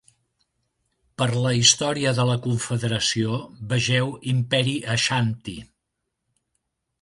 [1.21, 3.37] Per la història de la Confederació,
[3.75, 5.57] vegeu Imperi Aixanti.